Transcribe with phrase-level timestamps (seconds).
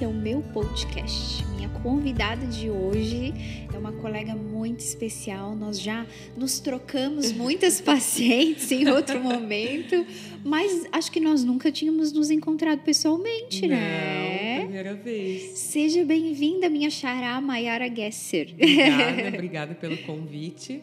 [0.00, 1.44] esse é o meu podcast.
[1.56, 3.34] Minha convidada de hoje
[3.70, 5.54] é uma colega muito especial.
[5.54, 10.06] Nós já nos trocamos muitas pacientes em outro momento,
[10.42, 14.60] mas acho que nós nunca tínhamos nos encontrado pessoalmente, Não, né?
[14.60, 15.58] primeira vez.
[15.58, 18.54] Seja bem-vinda, minha xará Maiara Gesser.
[18.54, 20.82] Obrigada, obrigada pelo convite.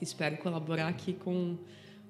[0.00, 1.58] Espero colaborar aqui com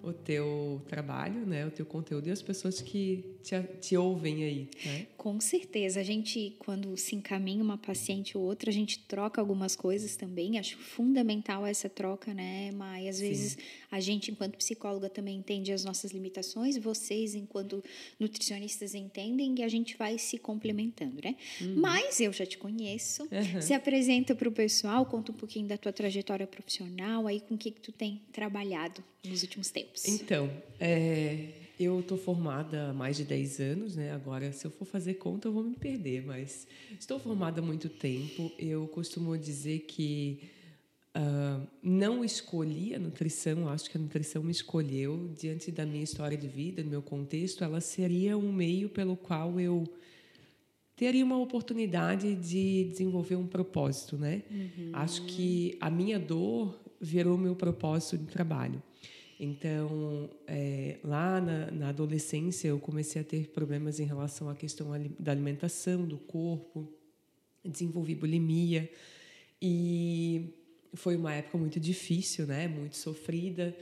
[0.03, 4.69] o teu trabalho, né, o teu conteúdo e as pessoas que te, te ouvem aí,
[4.85, 5.07] né?
[5.23, 9.77] Com certeza, a gente quando se encaminha uma paciente ou outra, a gente troca algumas
[9.77, 10.59] coisas também.
[10.59, 13.09] Acho fundamental essa troca, né, Mai?
[13.09, 13.29] Às Sim.
[13.29, 13.59] vezes
[13.89, 17.85] a gente enquanto psicóloga também entende as nossas limitações, vocês enquanto
[18.19, 21.37] nutricionistas entendem e a gente vai se complementando, né?
[21.77, 23.29] Mas eu já te conheço.
[23.63, 27.59] Se apresenta para o pessoal, conta um pouquinho da tua trajetória profissional, aí com o
[27.59, 30.05] que que tu tem trabalhado nos últimos tempos.
[30.05, 34.13] Então, é, eu estou formada há mais de 10 anos, né?
[34.13, 36.67] Agora, se eu for fazer conta, eu vou me perder, mas
[36.99, 38.51] estou formada há muito tempo.
[38.59, 40.51] Eu costumo dizer que
[41.15, 46.39] ah, não escolhi a nutrição, acho que a nutrição me escolheu diante da minha história
[46.39, 49.85] de vida, do meu contexto, ela seria um meio pelo qual eu
[50.97, 54.43] teria uma oportunidade de desenvolver um propósito, né?
[54.95, 58.83] Acho que a minha dor virou meu propósito de trabalho.
[59.39, 64.89] Então, é, lá na, na adolescência, eu comecei a ter problemas em relação à questão
[65.19, 66.93] da alimentação, do corpo,
[67.65, 68.91] desenvolvi bulimia
[69.61, 70.55] e
[70.95, 72.67] foi uma época muito difícil, né?
[72.69, 73.77] Muito sofrida.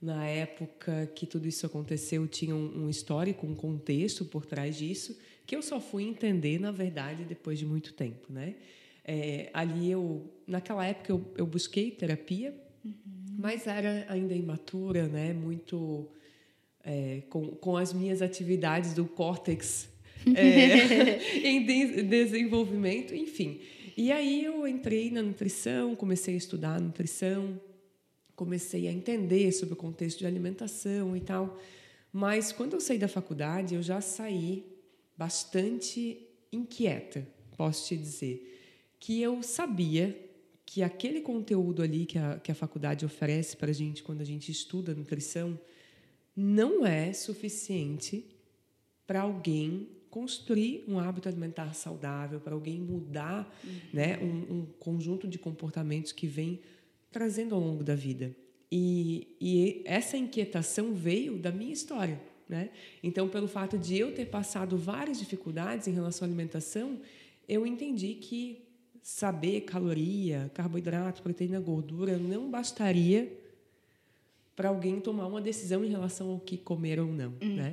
[0.00, 5.16] Na época que tudo isso aconteceu, tinha um, um histórico, um contexto por trás disso,
[5.46, 8.56] que eu só fui entender, na verdade, depois de muito tempo, né?
[9.04, 12.54] É, ali eu, naquela época, eu, eu busquei terapia,
[13.38, 15.32] mas era ainda imatura, né?
[15.32, 16.08] Muito
[16.84, 19.88] é, com, com as minhas atividades do córtex
[20.34, 23.60] é, em de- desenvolvimento, enfim.
[23.96, 27.60] E aí eu entrei na nutrição, comecei a estudar nutrição,
[28.34, 31.58] comecei a entender sobre o contexto de alimentação e tal.
[32.12, 34.64] Mas quando eu saí da faculdade, eu já saí
[35.16, 36.18] bastante
[36.52, 37.26] inquieta,
[37.56, 38.48] posso te dizer.
[38.98, 40.16] Que eu sabia
[40.72, 44.24] que aquele conteúdo ali que a, que a faculdade oferece para a gente quando a
[44.24, 45.60] gente estuda nutrição
[46.34, 48.24] não é suficiente
[49.06, 53.54] para alguém construir um hábito alimentar saudável, para alguém mudar
[53.92, 56.58] né, um, um conjunto de comportamentos que vem
[57.10, 58.34] trazendo ao longo da vida.
[58.70, 62.18] E, e essa inquietação veio da minha história.
[62.48, 62.70] Né?
[63.02, 66.98] Então, pelo fato de eu ter passado várias dificuldades em relação à alimentação,
[67.46, 68.71] eu entendi que
[69.02, 73.38] saber caloria, carboidrato, proteína, gordura não bastaria
[74.54, 77.72] para alguém tomar uma decisão em relação ao que comer ou não, né?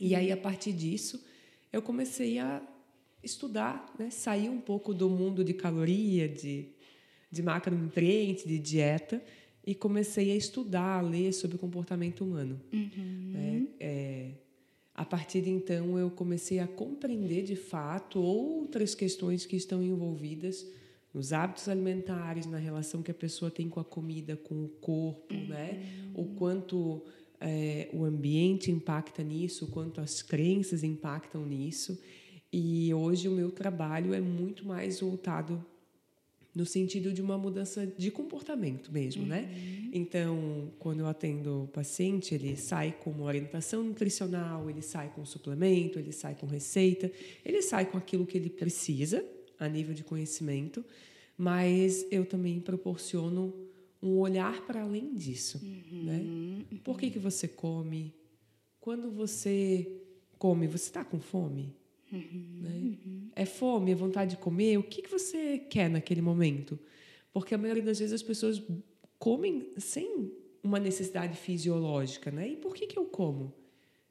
[0.00, 1.24] E aí a partir disso
[1.72, 2.60] eu comecei a
[3.22, 4.10] estudar, né?
[4.10, 6.68] Sair um pouco do mundo de caloria, de
[7.30, 9.22] de macronutrientes, de dieta
[9.66, 12.60] e comecei a estudar, a ler sobre o comportamento humano.
[13.32, 13.66] né?
[13.80, 14.30] É,
[14.94, 20.66] a partir de então eu comecei a compreender de fato outras questões que estão envolvidas
[21.14, 25.34] nos hábitos alimentares, na relação que a pessoa tem com a comida, com o corpo,
[25.34, 25.82] né?
[26.14, 27.02] O quanto
[27.40, 31.98] é, o ambiente impacta nisso, o quanto as crenças impactam nisso.
[32.52, 35.64] E hoje o meu trabalho é muito mais voltado
[36.54, 39.48] no sentido de uma mudança de comportamento mesmo, né?
[39.92, 45.24] Então, quando eu atendo o paciente, ele sai com uma orientação nutricional, ele sai com
[45.24, 47.10] suplemento, ele sai com receita,
[47.44, 49.24] ele sai com aquilo que ele precisa
[49.58, 50.84] a nível de conhecimento,
[51.38, 53.54] mas eu também proporciono
[54.02, 56.22] um olhar para além disso, né?
[56.82, 58.12] Por que que você come?
[58.80, 60.02] Quando você
[60.38, 61.72] come, você está com fome?
[62.16, 62.96] Né?
[63.34, 64.78] É fome, é vontade de comer?
[64.78, 66.78] O que, que você quer naquele momento?
[67.32, 68.62] Porque a maioria das vezes as pessoas
[69.18, 70.30] comem sem
[70.62, 72.48] uma necessidade fisiológica, né?
[72.48, 73.52] E por que, que eu como?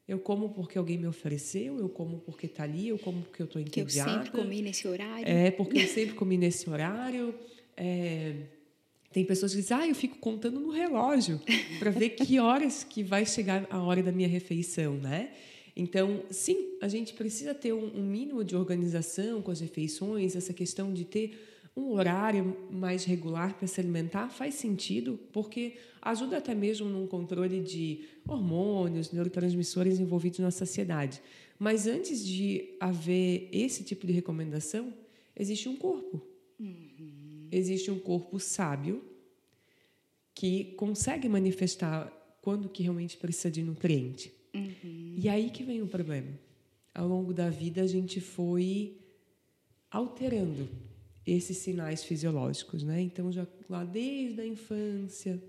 [0.06, 3.46] Eu como porque alguém me ofereceu, eu como porque está ali, eu como porque eu
[3.46, 4.10] estou que eu entediada.
[4.10, 5.26] sempre comi nesse horário.
[5.26, 7.34] É, porque eu sempre comi nesse horário.
[7.76, 8.34] É,
[9.12, 11.40] tem pessoas que dizem, ah, eu fico contando no relógio
[11.78, 15.32] para ver que horas que vai chegar a hora da minha refeição, né?
[15.74, 20.52] Então, sim, a gente precisa ter um, um mínimo de organização com as refeições, essa
[20.52, 21.38] questão de ter
[21.74, 27.60] um horário mais regular para se alimentar faz sentido, porque ajuda até mesmo num controle
[27.60, 31.22] de hormônios, neurotransmissores envolvidos na saciedade.
[31.58, 34.92] Mas antes de haver esse tipo de recomendação,
[35.34, 36.20] existe um corpo.
[37.50, 39.02] Existe um corpo sábio
[40.34, 42.10] que consegue manifestar
[42.42, 44.32] quando que realmente precisa de nutriente.
[45.16, 46.28] E aí que vem o problema.
[46.94, 48.98] Ao longo da vida a gente foi
[49.90, 50.68] alterando
[51.26, 53.00] esses sinais fisiológicos, né?
[53.00, 55.42] Então já lá desde a infância,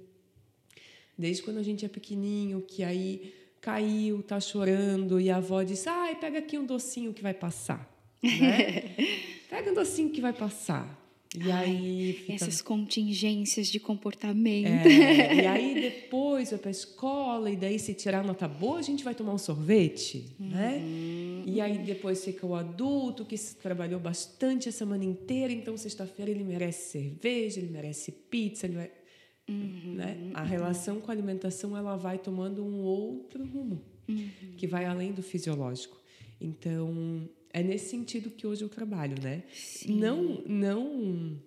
[1.18, 5.86] desde quando a gente é pequenininho, que aí caiu, tá chorando e a avó diz:
[5.88, 7.90] "Ai, pega aqui um docinho que vai passar",
[8.22, 8.96] né?
[9.50, 11.03] pega um docinho que vai passar.
[11.36, 12.34] E Ai, aí fica...
[12.34, 14.88] essas contingências de comportamento.
[14.88, 18.82] É, e aí depois vai para a escola e daí se tirar nota boa a
[18.82, 20.78] gente vai tomar um sorvete, né?
[20.78, 21.40] uhum.
[21.40, 21.44] né?
[21.46, 26.44] E aí depois fica o adulto que trabalhou bastante a semana inteira, então sexta-feira ele
[26.44, 29.04] merece cerveja, ele merece pizza, ele merece...
[29.50, 29.96] Uhum.
[29.96, 30.32] Né?
[30.34, 34.30] A relação com a alimentação ela vai tomando um outro rumo uhum.
[34.56, 36.02] que vai além do fisiológico.
[36.40, 39.44] Então é nesse sentido que hoje eu trabalho, né?
[39.54, 40.00] Sim.
[40.00, 41.40] Não, não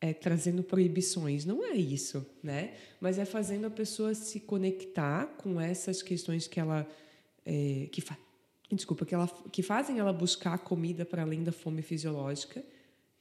[0.00, 2.74] é trazendo proibições, não é isso, né?
[2.98, 6.88] Mas é fazendo a pessoa se conectar com essas questões que ela
[7.44, 8.16] é, que fa
[8.72, 12.64] desculpa que ela que fazem ela buscar comida para além da fome fisiológica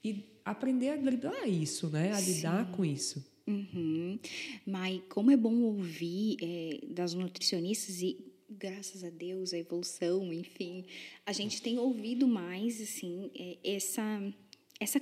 [0.03, 2.13] e aprender a driblar isso, né?
[2.13, 2.71] A lidar Sim.
[2.71, 3.25] com isso.
[3.45, 4.19] Uhum.
[4.65, 10.85] Mas como é bom ouvir é, das nutricionistas e graças a Deus, a evolução, enfim,
[11.25, 14.33] a gente tem ouvido mais assim é, essa
[14.79, 15.01] essa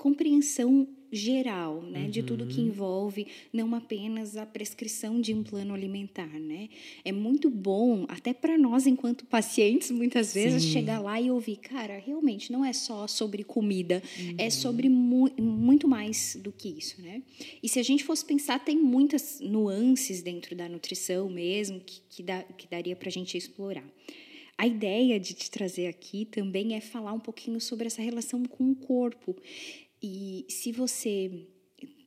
[0.00, 2.10] compreensão geral, né, uhum.
[2.10, 2.68] de tudo que uhum.
[2.68, 6.68] envolve não apenas a prescrição de um plano alimentar, né?
[7.04, 10.70] É muito bom até para nós enquanto pacientes muitas vezes Sim.
[10.70, 14.34] chegar lá e ouvir, cara, realmente não é só sobre comida, é uhum.
[14.38, 17.22] é sobre mu muito mais do que isso, né?
[17.62, 22.22] E se a gente fosse pensar, tem muitas nuances dentro da nutrição mesmo que, que,
[22.22, 23.84] dá, que daria para a gente explorar.
[24.56, 28.70] A ideia de te trazer aqui também é falar um pouquinho sobre essa relação com
[28.70, 29.34] o corpo.
[30.02, 31.46] E se você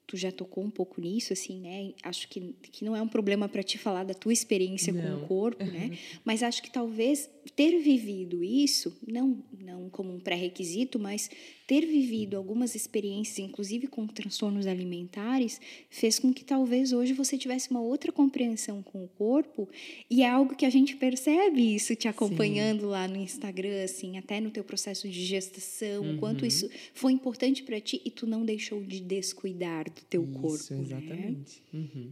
[0.05, 1.93] tu já tocou um pouco nisso, assim, né?
[2.03, 5.01] Acho que, que não é um problema para te falar da tua experiência não.
[5.01, 5.97] com o corpo, né?
[6.23, 11.29] Mas acho que talvez ter vivido isso, não, não como um pré-requisito, mas
[11.65, 15.59] ter vivido algumas experiências, inclusive com transtornos alimentares,
[15.89, 19.69] fez com que talvez hoje você tivesse uma outra compreensão com o corpo
[20.09, 22.87] e é algo que a gente percebe isso te acompanhando Sim.
[22.87, 26.17] lá no Instagram, assim, até no teu processo de gestação, uhum.
[26.17, 30.33] quanto isso foi importante para ti e tu não deixou de descuidar do teu isso,
[30.33, 30.81] corpo, né?
[30.81, 31.63] exatamente.
[31.71, 31.79] Né?
[31.79, 32.11] Uhum.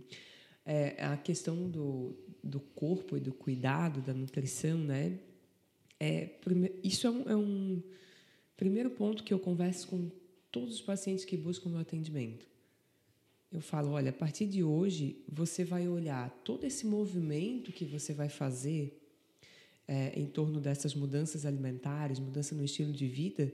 [0.66, 5.20] É, a questão do, do corpo e do cuidado, da nutrição, né?
[6.00, 6.32] É,
[6.84, 7.82] isso é um, é um
[8.58, 10.10] primeiro ponto que eu converso com
[10.52, 12.46] todos os pacientes que buscam meu atendimento.
[13.52, 18.14] Eu falo, olha, a partir de hoje você vai olhar todo esse movimento que você
[18.14, 18.98] vai fazer
[19.88, 23.54] é, em torno dessas mudanças alimentares, mudança no estilo de vida,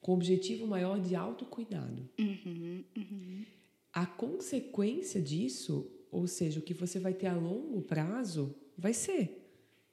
[0.00, 2.08] com o objetivo maior de autocuidado.
[2.18, 3.44] Uhum, uhum.
[3.92, 9.42] A consequência disso, ou seja, o que você vai ter a longo prazo, vai ser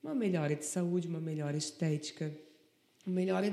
[0.03, 2.33] uma melhora de saúde, uma melhora estética,
[3.05, 3.47] uma melhora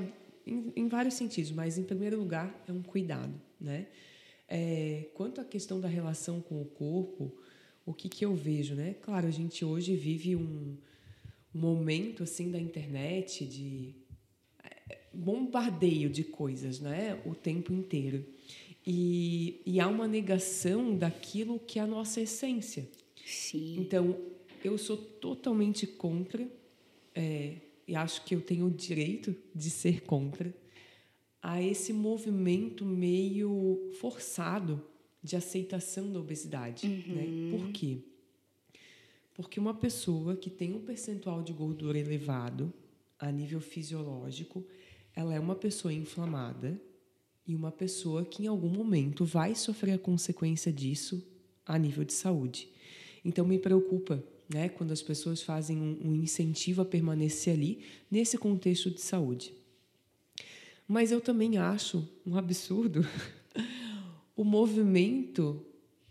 [0.45, 3.87] em, em, vários sentidos, mas em primeiro lugar é um cuidado, né?
[4.47, 7.33] É, quanto à questão da relação com o corpo,
[7.85, 8.95] o que, que eu vejo, né?
[9.01, 10.77] Claro, a gente hoje vive um,
[11.55, 13.95] um momento assim da internet de
[14.63, 17.21] é, bombardeio de coisas, né?
[17.25, 18.25] O tempo inteiro.
[18.85, 22.87] E, e há uma negação daquilo que é a nossa essência.
[23.25, 23.79] Sim.
[23.79, 24.17] Então,
[24.63, 26.47] eu sou totalmente contra
[27.13, 30.53] é, e acho que eu tenho o direito de ser contra
[31.41, 34.83] a esse movimento meio forçado
[35.23, 36.87] de aceitação da obesidade.
[36.87, 37.15] Uhum.
[37.15, 37.57] Né?
[37.57, 37.99] Por quê?
[39.33, 42.71] Porque uma pessoa que tem um percentual de gordura elevado
[43.19, 44.65] a nível fisiológico,
[45.15, 46.79] ela é uma pessoa inflamada
[47.51, 51.21] e uma pessoa que em algum momento vai sofrer a consequência disso
[51.65, 52.69] a nível de saúde.
[53.25, 57.79] Então me preocupa né, quando as pessoas fazem um, incentivo a permanecer ali
[58.09, 59.53] nesse contexto de saúde.
[60.87, 63.05] Mas eu também acho um absurdo
[64.35, 65.61] o movimento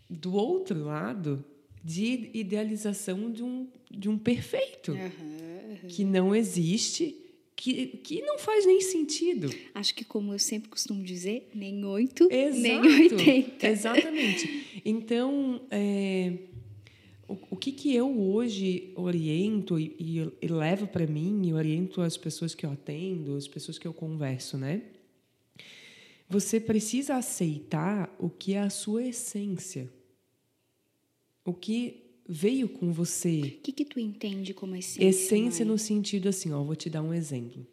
[0.07, 1.43] do outro lado
[1.83, 5.87] de idealização de um, de um perfeito uhum, uhum.
[5.87, 7.17] que não existe,
[7.61, 9.47] que, que não faz nem sentido.
[9.75, 13.67] Acho que, como eu sempre costumo dizer, nem oito, nem oitenta.
[13.67, 14.81] Exatamente.
[14.83, 16.39] Então, é,
[17.27, 22.01] o, o que, que eu hoje oriento e, e, e levo para mim e oriento
[22.01, 24.81] as pessoas que eu atendo, as pessoas que eu converso, né?
[26.27, 29.87] Você precisa aceitar o que é a sua essência.
[31.45, 32.00] O que
[32.31, 33.39] veio com você.
[33.41, 35.03] O que, que tu entende como essência?
[35.03, 35.73] Essência mãe?
[35.73, 37.67] no sentido assim, ó, vou te dar um exemplo.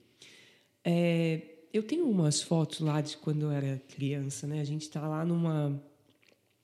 [0.84, 4.60] É, eu tenho umas fotos lá de quando eu era criança, né?
[4.60, 5.80] A gente está lá numa.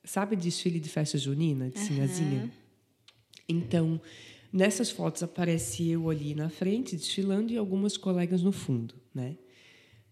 [0.02, 1.84] Sabe desfile de festa junina, de uhum.
[1.86, 2.52] Sinhazinha?
[3.48, 4.00] Então,
[4.52, 9.36] nessas fotos aparece eu ali na frente desfilando e algumas colegas no fundo, né?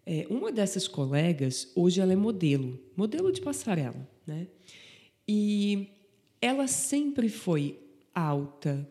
[0.06, 4.46] É, uma dessas colegas, hoje ela é modelo, modelo de passarela, né?
[5.26, 5.88] E
[6.42, 7.78] ela sempre foi
[8.12, 8.86] alta,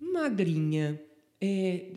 [0.00, 0.98] magrinha,
[1.38, 1.92] é,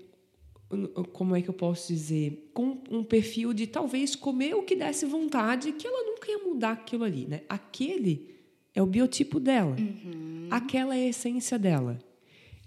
[1.13, 5.05] como é que eu posso dizer, com um perfil de talvez comer o que desse
[5.05, 7.41] vontade, que ela nunca ia mudar aquilo ali, né?
[7.47, 8.35] Aquele
[8.75, 10.47] é o biotipo dela, uhum.
[10.51, 11.97] aquela é a essência dela.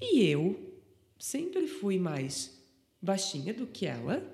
[0.00, 0.58] E eu
[1.18, 2.58] sempre fui mais
[3.00, 4.26] baixinha do que ela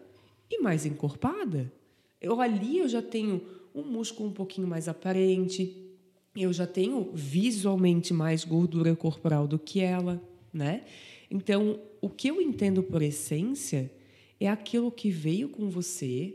[0.48, 1.72] e mais encorpada.
[2.20, 3.44] Eu ali eu já tenho
[3.74, 5.89] um músculo um pouquinho mais aparente,
[6.42, 10.84] eu já tenho visualmente mais gordura corporal do que ela, né?
[11.30, 13.90] Então, o que eu entendo por essência
[14.38, 16.34] é aquilo que veio com você,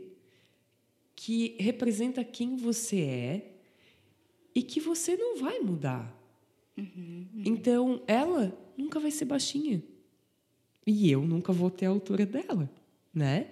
[1.14, 3.52] que representa quem você é
[4.54, 6.14] e que você não vai mudar.
[6.76, 6.86] Uhum,
[7.34, 7.42] uhum.
[7.44, 9.82] Então, ela nunca vai ser baixinha.
[10.86, 12.70] E eu nunca vou ter a altura dela,
[13.12, 13.50] né?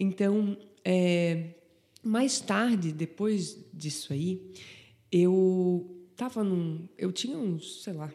[0.00, 1.54] Então, é,
[2.02, 4.42] mais tarde, depois disso aí,
[5.12, 8.12] eu tava num, eu tinha uns, sei lá,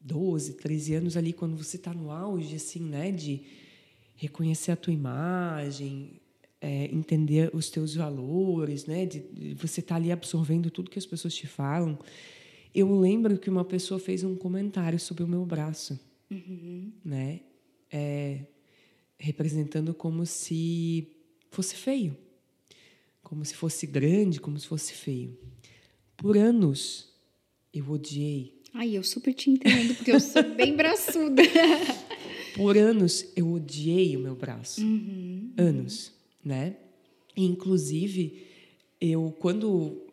[0.00, 3.42] 12, 13 anos ali, quando você está no auge, assim, né, de
[4.16, 6.20] reconhecer a tua imagem,
[6.60, 10.98] é, entender os teus valores, né, de, de você estar tá ali absorvendo tudo que
[10.98, 11.98] as pessoas te falam.
[12.74, 16.90] Eu lembro que uma pessoa fez um comentário sobre o meu braço, uhum.
[17.04, 17.40] né,
[17.92, 18.40] é,
[19.18, 21.08] representando como se
[21.50, 22.16] fosse feio,
[23.28, 25.38] como se fosse grande, como se fosse feio.
[26.16, 27.12] Por anos
[27.72, 31.42] eu odiei Ai, eu super te entendo, porque eu sou bem braçuda.
[32.54, 34.80] Por anos eu odiei o meu braço.
[34.80, 36.12] Uhum, anos,
[36.44, 36.76] né?
[37.36, 38.46] Inclusive,
[39.00, 40.06] eu, quando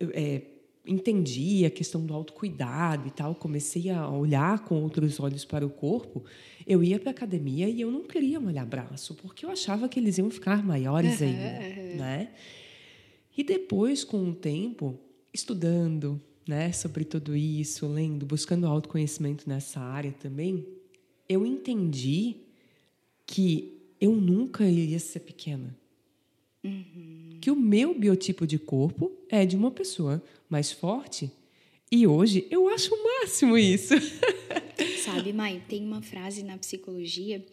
[0.00, 0.42] é,
[0.86, 5.70] entendi a questão do autocuidado e tal, comecei a olhar com outros olhos para o
[5.70, 6.24] corpo,
[6.66, 10.18] eu ia para academia e eu não queria malhar braço, porque eu achava que eles
[10.18, 12.30] iam ficar maiores ainda, né?
[13.36, 14.98] E depois, com o tempo,
[15.32, 20.66] estudando, né, sobre tudo isso, lendo, buscando autoconhecimento nessa área também,
[21.28, 22.36] eu entendi
[23.24, 25.76] que eu nunca iria ser pequena.
[26.64, 27.29] Uhum.
[27.40, 31.30] Que o meu biotipo de corpo é de uma pessoa mais forte.
[31.90, 33.94] E hoje eu acho o máximo isso.
[35.04, 37.44] Sabe, Mai, tem uma frase na psicologia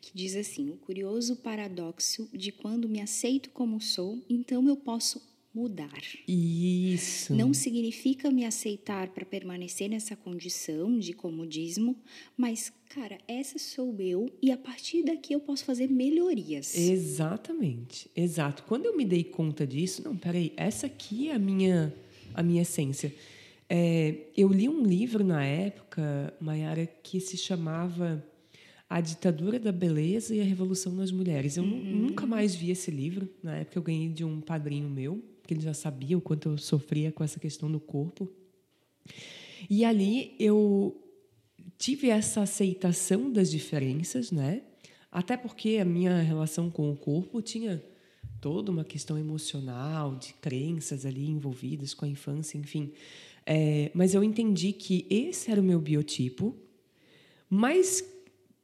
[0.00, 5.20] que diz assim: o curioso paradoxo de quando me aceito como sou, então eu posso
[5.54, 6.00] mudar.
[6.28, 7.34] Isso.
[7.34, 11.96] Não significa me aceitar para permanecer nessa condição de comodismo,
[12.36, 16.76] mas, cara, essa sou eu e a partir daqui eu posso fazer melhorias.
[16.76, 18.62] Exatamente, exato.
[18.64, 21.92] Quando eu me dei conta disso, não, peraí, essa aqui é a minha,
[22.32, 23.12] a minha essência.
[23.68, 28.24] É, eu li um livro na época, Mayara, que se chamava
[28.88, 31.56] a Ditadura da Beleza e a Revolução das Mulheres.
[31.56, 32.08] Eu uhum.
[32.08, 33.28] nunca mais vi esse livro.
[33.40, 36.58] Na época eu ganhei de um padrinho meu porque ele já sabia o quanto eu
[36.58, 38.30] sofria com essa questão do corpo.
[39.68, 40.96] E ali eu
[41.76, 44.62] tive essa aceitação das diferenças, né?
[45.10, 47.82] Até porque a minha relação com o corpo tinha
[48.40, 52.92] toda uma questão emocional, de crenças ali envolvidas com a infância, enfim.
[53.44, 56.56] É, mas eu entendi que esse era o meu biotipo,
[57.48, 58.04] mas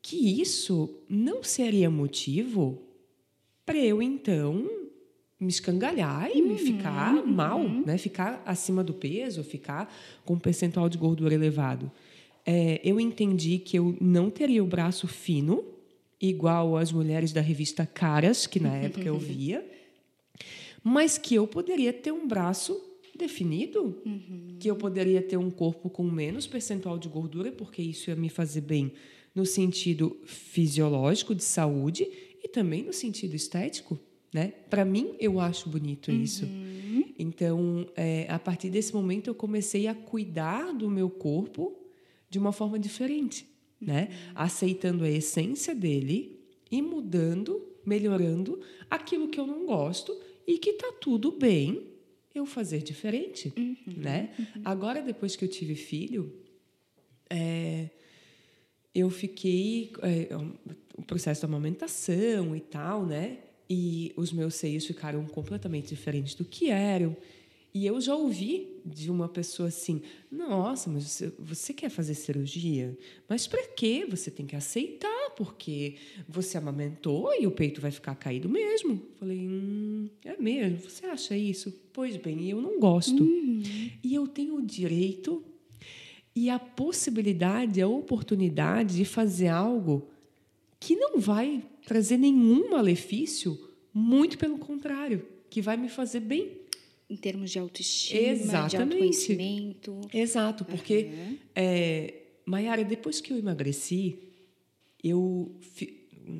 [0.00, 2.80] que isso não seria motivo
[3.64, 4.85] para eu então
[5.38, 7.26] me escangalhar e uhum, me ficar uhum.
[7.26, 7.98] mal, né?
[7.98, 11.90] Ficar acima do peso, ficar com um percentual de gordura elevado.
[12.44, 15.64] É, eu entendi que eu não teria o braço fino,
[16.20, 19.66] igual as mulheres da revista Caras, que na época eu via,
[20.82, 22.80] mas que eu poderia ter um braço
[23.16, 24.56] definido, uhum.
[24.60, 28.28] que eu poderia ter um corpo com menos percentual de gordura, porque isso ia me
[28.28, 28.92] fazer bem
[29.34, 32.08] no sentido fisiológico de saúde
[32.42, 33.98] e também no sentido estético.
[34.32, 34.52] Né?
[34.68, 36.44] Para mim, eu acho bonito isso.
[36.44, 37.04] Uhum.
[37.18, 41.76] Então, é, a partir desse momento, eu comecei a cuidar do meu corpo
[42.28, 43.46] de uma forma diferente,
[43.80, 43.88] uhum.
[43.88, 44.08] né?
[44.34, 46.40] aceitando a essência dele
[46.70, 50.14] e mudando, melhorando aquilo que eu não gosto
[50.46, 51.86] e que está tudo bem
[52.34, 53.52] eu fazer diferente.
[53.56, 53.76] Uhum.
[53.86, 54.34] Né?
[54.38, 54.62] Uhum.
[54.64, 56.32] Agora, depois que eu tive filho,
[57.30, 57.88] é,
[58.94, 59.92] eu fiquei.
[60.02, 60.28] É,
[60.96, 63.38] o processo da amamentação e tal, né?
[63.68, 67.16] E os meus seios ficaram completamente diferentes do que eram.
[67.76, 70.00] E eu já ouvi de uma pessoa assim:
[70.32, 72.96] Nossa, mas você, você quer fazer cirurgia?
[73.28, 74.06] Mas para quê?
[74.08, 75.96] Você tem que aceitar, porque
[76.26, 79.02] você amamentou e o peito vai ficar caído mesmo.
[79.18, 80.88] Falei: hum, É mesmo?
[80.88, 81.70] Você acha isso?
[81.92, 83.22] Pois bem, eu não gosto.
[83.22, 83.62] Uhum.
[84.02, 85.44] E eu tenho o direito
[86.34, 90.08] e a possibilidade, a oportunidade de fazer algo
[90.80, 93.58] que não vai trazer nenhum malefício
[93.94, 96.60] Muito pelo contrário, que vai me fazer bem.
[97.08, 98.70] Em termos de autoestima, Exatamente.
[98.70, 100.00] de autoconhecimento.
[100.12, 101.38] Exato, porque, uhum.
[101.54, 102.14] é,
[102.44, 104.18] Mayara, depois que eu emagreci,
[105.02, 105.54] eu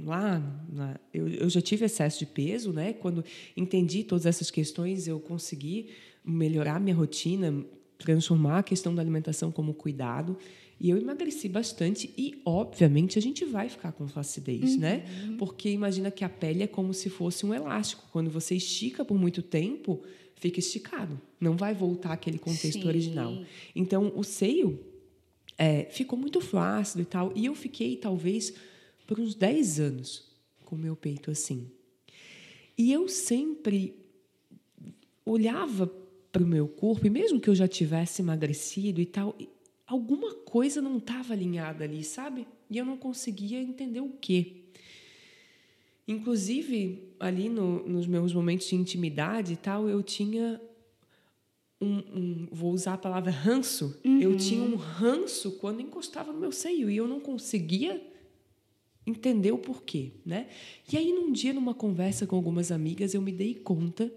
[0.04, 2.92] lá na, eu, eu já tive excesso de peso, né?
[2.92, 3.24] Quando
[3.56, 5.90] entendi todas essas questões, eu consegui
[6.24, 7.64] melhorar minha rotina,
[7.98, 10.36] transformar a questão da alimentação como cuidado.
[10.78, 15.04] E eu emagreci bastante e, obviamente, a gente vai ficar com flacidez, né?
[15.22, 15.30] uhum.
[15.30, 15.36] né?
[15.38, 18.04] Porque imagina que a pele é como se fosse um elástico.
[18.12, 20.02] Quando você estica por muito tempo,
[20.34, 21.18] fica esticado.
[21.40, 22.88] Não vai voltar aquele contexto Sim.
[22.88, 23.42] original.
[23.74, 24.78] Então, o seio
[25.56, 27.32] é, ficou muito flácido e tal.
[27.34, 28.52] E eu fiquei, talvez,
[29.06, 30.26] por uns 10 anos
[30.64, 31.70] com o meu peito assim.
[32.76, 33.94] E eu sempre
[35.24, 35.86] olhava
[36.30, 39.34] para o meu corpo, e mesmo que eu já tivesse emagrecido e tal,
[39.86, 42.46] alguma coisa não estava alinhada ali, sabe?
[42.68, 44.64] E eu não conseguia entender o quê.
[46.08, 50.60] Inclusive, ali no, nos meus momentos de intimidade e tal, eu tinha
[51.80, 53.98] um, um, vou usar a palavra ranço.
[54.04, 54.20] Uhum.
[54.20, 58.02] Eu tinha um ranço quando encostava no meu seio e eu não conseguia
[59.06, 60.48] entender o porquê, né?
[60.92, 64.12] E aí num dia numa conversa com algumas amigas eu me dei conta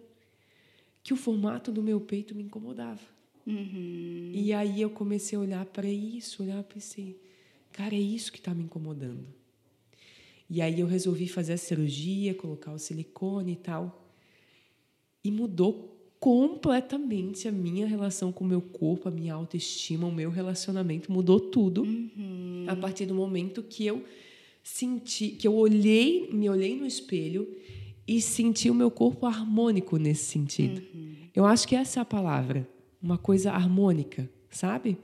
[1.03, 3.18] que o formato do meu peito me incomodava.
[3.49, 4.31] Uhum.
[4.33, 7.15] E aí eu comecei a olhar para isso, olhar para esse,
[7.71, 9.25] cara, é isso que está me incomodando.
[10.49, 14.09] E aí eu resolvi fazer a cirurgia, colocar o silicone e tal,
[15.23, 20.29] e mudou completamente a minha relação com o meu corpo, a minha autoestima, o meu
[20.29, 22.65] relacionamento mudou tudo uhum.
[22.67, 24.03] a partir do momento que eu
[24.61, 27.47] senti, que eu olhei, me olhei no espelho
[28.07, 30.81] e senti o meu corpo harmônico nesse sentido.
[30.93, 31.09] Uhum.
[31.33, 32.67] Eu acho que essa é a palavra,
[33.01, 34.97] uma coisa harmônica, sabe?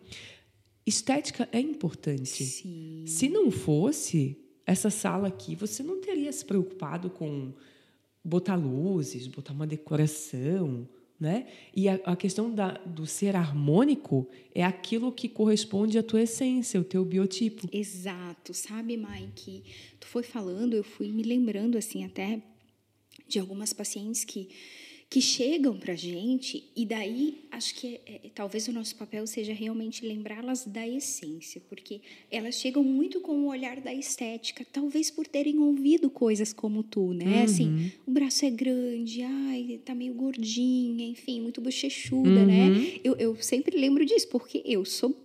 [0.86, 2.44] Estética é importante.
[2.44, 3.04] Sim.
[3.08, 7.54] Se não fosse essa sala aqui, você não teria se preocupado com
[8.24, 10.88] botar luzes, botar uma decoração,
[11.20, 11.48] né?
[11.76, 16.80] E a, a questão da, do ser harmônico é aquilo que corresponde à tua essência,
[16.80, 17.68] o teu biotipo.
[17.72, 18.54] Exato.
[18.54, 19.64] Sabe, Mike?
[20.00, 22.42] Tu foi falando, eu fui me lembrando assim até
[23.28, 24.50] de algumas pacientes que
[25.16, 29.26] que chegam para a gente, e daí acho que é, é, talvez o nosso papel
[29.26, 35.10] seja realmente lembrá-las da essência, porque elas chegam muito com o olhar da estética, talvez
[35.10, 37.28] por terem ouvido coisas como tu, né?
[37.28, 37.44] Uhum.
[37.46, 42.68] Assim, o braço é grande, ai, tá meio gordinha, enfim, muito bochechuda, né?
[42.68, 42.74] uhum.
[42.74, 43.00] né?
[43.02, 45.18] Eu, eu sempre lembro disso, porque eu sou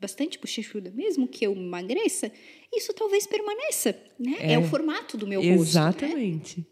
[0.00, 2.32] bastante bochechuda, mesmo que eu emagreça,
[2.74, 4.38] isso talvez permaneça, né?
[4.40, 5.54] É, é o formato do meu rosto.
[5.54, 5.62] Né?
[5.62, 6.58] Exatamente.
[6.58, 6.66] Né?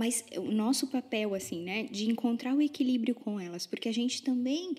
[0.00, 4.22] Mas o nosso papel, assim, né, de encontrar o equilíbrio com elas, porque a gente
[4.22, 4.74] também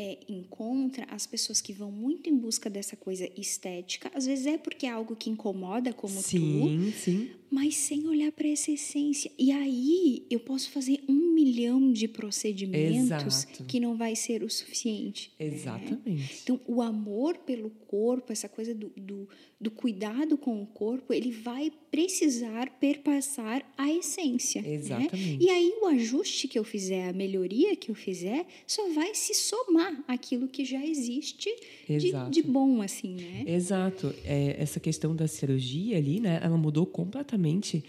[0.00, 4.56] é, encontra as pessoas que vão muito em busca dessa coisa estética, às vezes é
[4.56, 7.30] porque é algo que incomoda, como sim, tu, sim.
[7.50, 9.30] mas sem olhar para essa essência.
[9.38, 13.64] E aí eu posso fazer um milhão de procedimentos Exato.
[13.64, 15.32] que não vai ser o suficiente.
[15.38, 15.46] Né?
[15.48, 16.08] Exatamente.
[16.08, 16.28] Né?
[16.42, 19.28] Então, o amor pelo corpo, essa coisa do, do,
[19.60, 24.62] do cuidado com o corpo, ele vai precisar perpassar a essência.
[24.62, 24.74] Né?
[24.74, 25.14] Exatamente.
[25.16, 25.38] Né?
[25.40, 29.34] E aí o ajuste que eu fizer, a melhoria que eu fizer, só vai se
[29.34, 31.48] somar aquilo que já existe
[31.88, 33.44] de, de, bom, assim, né?
[33.46, 34.14] Exato.
[34.24, 36.40] É, essa questão da cirurgia ali, né?
[36.42, 37.84] Ela mudou completamente.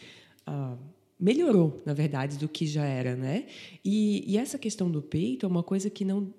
[0.47, 0.77] Uh,
[1.19, 3.45] melhorou, na verdade, do que já era, né?
[3.85, 6.33] E, e essa questão do peito é uma coisa que não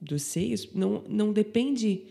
[0.00, 2.02] dos seios não, não depende,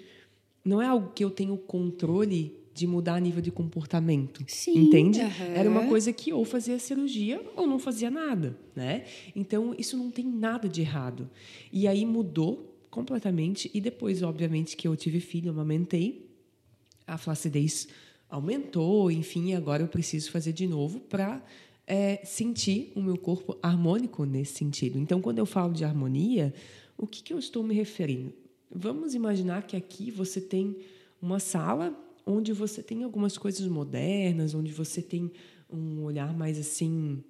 [0.64, 5.22] não é algo que eu tenho controle de mudar a nível de comportamento, Sim, entende?
[5.56, 9.06] Era uma coisa que ou fazia cirurgia ou não fazia nada, né?
[9.34, 11.30] Então isso não tem nada de errado.
[11.72, 16.34] E aí mudou completamente e depois, obviamente, que eu tive filho, amamentei,
[17.06, 17.90] a flacidez
[18.30, 21.44] aumentou, enfim, agora eu preciso fazer de novo para
[21.86, 24.98] é, sentir o meu corpo harmônico nesse sentido.
[24.98, 26.54] Então, quando eu falo de harmonia,
[26.98, 28.34] o que, que eu estou me referindo?
[28.74, 30.78] Vamos imaginar que aqui você tem
[31.22, 31.94] uma sala
[32.26, 35.30] onde você tem algumas coisas modernas, onde você tem
[35.70, 37.22] um olhar mais assim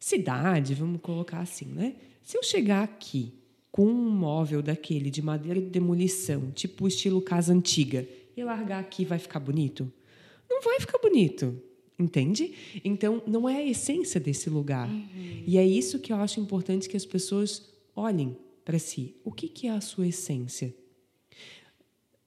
[0.00, 1.96] cidade, vamos colocar assim, né?
[2.22, 3.34] Se eu chegar aqui
[3.76, 9.04] com um móvel daquele de madeira de demolição, tipo estilo casa antiga, e largar aqui
[9.04, 9.92] vai ficar bonito?
[10.48, 11.60] Não vai ficar bonito.
[11.98, 12.54] Entende?
[12.82, 14.88] Então, não é a essência desse lugar.
[14.88, 15.44] Uhum.
[15.46, 18.34] E é isso que eu acho importante que as pessoas olhem
[18.64, 19.14] para si.
[19.22, 20.74] O que, que é a sua essência?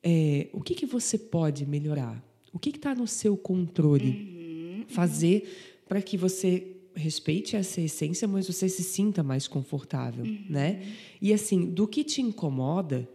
[0.04, 2.24] É, o que, que você pode melhorar?
[2.54, 4.10] O que está no seu controle?
[4.10, 4.86] Uhum.
[4.88, 10.46] Fazer para que você respeite essa essência, mas você se sinta mais confortável, uhum.
[10.50, 10.86] né?
[11.22, 13.10] E assim, do que te incomoda,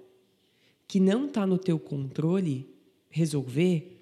[0.89, 2.69] que não está no teu controle
[3.11, 4.01] resolver,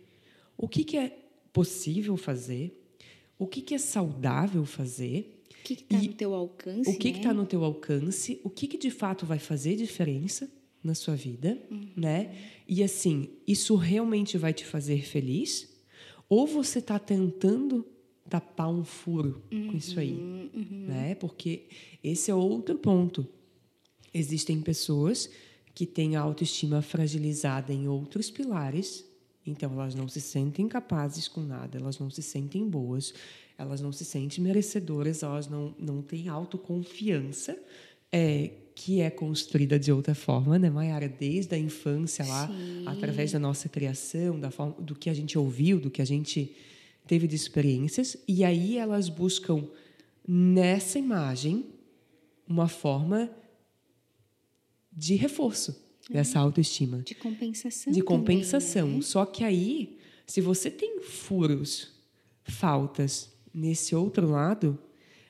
[0.57, 1.19] o que, que é
[1.53, 2.83] possível fazer,
[3.39, 5.43] o que, que é saudável fazer.
[5.61, 6.91] O que está no teu alcance?
[6.91, 7.19] O que né?
[7.19, 8.41] está no teu alcance?
[8.43, 10.51] O que, que de fato vai fazer diferença
[10.83, 11.89] na sua vida, uhum.
[11.97, 12.35] né?
[12.67, 15.73] E assim, isso realmente vai te fazer feliz?
[16.29, 17.87] Ou você está tentando
[18.33, 20.87] tapar um furo uhum, com isso aí, uhum.
[20.89, 21.15] né?
[21.17, 21.65] Porque
[22.03, 23.27] esse é outro ponto.
[24.15, 25.29] Existem pessoas
[25.75, 29.05] que têm a autoestima fragilizada em outros pilares,
[29.47, 33.13] então elas não se sentem capazes com nada, elas não se sentem boas,
[33.59, 37.59] elas não se sentem merecedoras, elas não, não têm autoconfiança,
[38.11, 41.07] é, que é construída de outra forma, né, Mayara?
[41.07, 42.85] Desde a infância lá, Sim.
[42.87, 46.57] através da nossa criação, da forma, do que a gente ouviu, do que a gente
[47.13, 49.69] teve de experiências, e aí elas buscam
[50.27, 51.67] nessa imagem
[52.49, 53.31] uma forma
[54.91, 56.47] de reforço dessa uhum.
[56.47, 57.03] autoestima.
[57.03, 57.93] De compensação.
[57.93, 58.85] De compensação.
[58.85, 59.03] Também, né?
[59.03, 61.93] Só que aí, se você tem furos,
[62.45, 64.79] faltas nesse outro lado,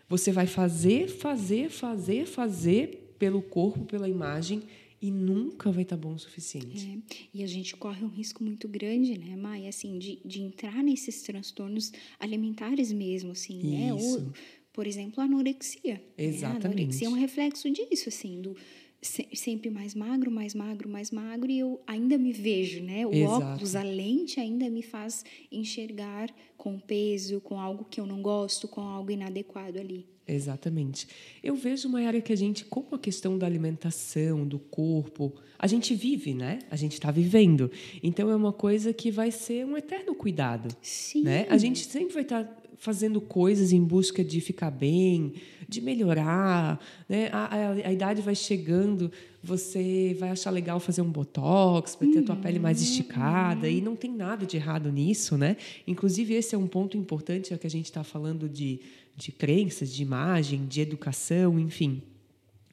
[0.08, 4.62] você vai fazer, fazer, fazer, fazer pelo corpo, pela imagem
[5.02, 6.88] e nunca vai estar tá bom o suficiente.
[6.88, 9.66] É, e a gente corre um risco muito grande, né, Mai?
[9.66, 13.68] Assim, de, de entrar nesses transtornos alimentares mesmo, assim, Isso.
[13.68, 13.92] né?
[13.92, 14.32] Ou,
[14.72, 16.00] por exemplo, a anorexia.
[16.16, 16.62] Exatamente.
[16.62, 16.68] Né?
[16.68, 18.56] A anorexia é um reflexo disso, assim, do
[19.02, 23.04] sempre mais magro, mais magro, mais magro, e eu ainda me vejo, né?
[23.04, 23.44] O Exato.
[23.44, 28.68] óculos, a lente ainda me faz enxergar com peso, com algo que eu não gosto,
[28.68, 30.06] com algo inadequado ali.
[30.26, 31.08] Exatamente.
[31.42, 35.66] Eu vejo uma área que a gente, como a questão da alimentação, do corpo, a
[35.66, 36.60] gente vive, né?
[36.70, 37.70] A gente está vivendo.
[38.02, 40.74] Então é uma coisa que vai ser um eterno cuidado.
[40.80, 41.22] Sim.
[41.22, 41.46] Né?
[41.48, 45.34] A gente sempre vai estar tá fazendo coisas em busca de ficar bem,
[45.68, 47.28] de melhorar, né?
[47.32, 52.18] A, a, a, idade vai chegando, você vai achar legal fazer um botox para ter
[52.18, 52.84] a tua pele mais uhum.
[52.84, 55.56] esticada e não tem nada de errado nisso, né?
[55.86, 58.80] Inclusive esse é um ponto importante é que a gente está falando de,
[59.16, 62.02] de crenças, de imagem, de educação, enfim.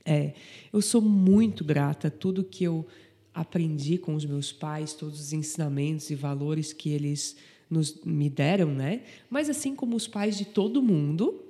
[0.05, 0.33] É,
[0.71, 2.85] eu sou muito grata a tudo que eu
[3.33, 7.35] aprendi com os meus pais, todos os ensinamentos e valores que eles
[7.69, 9.01] nos, me deram, né?
[9.29, 11.43] Mas assim como os pais de todo mundo,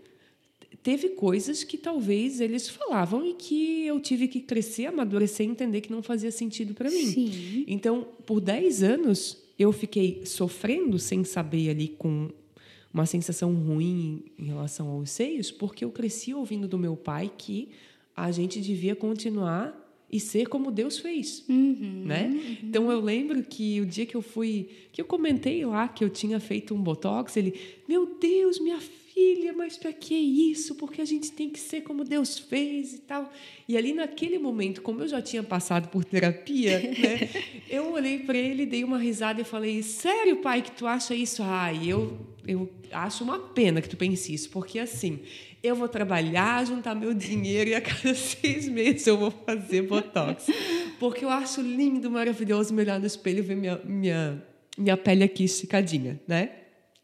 [0.84, 5.82] teve coisas que talvez eles falavam e que eu tive que crescer, amadurecer e entender
[5.82, 7.06] que não fazia sentido para mim.
[7.06, 7.66] Sim.
[7.68, 12.30] Então, por 10 anos, eu fiquei sofrendo sem saber ali com
[12.94, 17.70] uma sensação ruim em relação aos seios, porque eu cresci ouvindo do meu pai que
[18.16, 19.76] a gente devia continuar
[20.12, 22.28] e ser como Deus fez, uhum, né?
[22.28, 22.58] Uhum.
[22.64, 26.10] Então eu lembro que o dia que eu fui, que eu comentei lá que eu
[26.10, 27.54] tinha feito um botox, ele,
[27.88, 29.00] meu Deus, minha filha,
[29.60, 30.74] mas para que isso?
[30.76, 33.32] Porque a gente tem que ser como Deus fez e tal.
[33.68, 37.30] E ali naquele momento, como eu já tinha passado por terapia, né,
[37.70, 41.44] eu olhei para ele, dei uma risada e falei: "Sério, pai, que tu acha isso?"
[41.44, 42.18] Ai, eu
[42.48, 45.20] eu acho uma pena que tu pense isso, porque assim,
[45.62, 50.48] eu vou trabalhar, juntar meu dinheiro e a cada seis meses eu vou fazer botox.
[51.00, 54.44] Porque eu acho lindo, maravilhoso me olhar no espelho e ver minha, minha,
[54.78, 56.52] minha pele aqui esticadinha, né?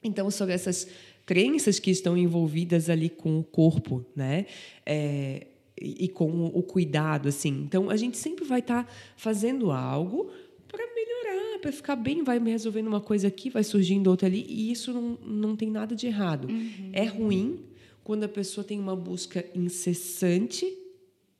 [0.01, 0.87] Então, sobre essas
[1.25, 4.45] crenças que estão envolvidas ali com o corpo, né?
[4.85, 7.49] É, e com o cuidado, assim.
[7.49, 10.31] Então, a gente sempre vai estar tá fazendo algo
[10.67, 14.45] para melhorar, para ficar bem, vai me resolvendo uma coisa aqui, vai surgindo outra ali,
[14.47, 16.47] e isso não, não tem nada de errado.
[16.47, 16.91] Uhum.
[16.93, 17.59] É ruim
[18.03, 20.65] quando a pessoa tem uma busca incessante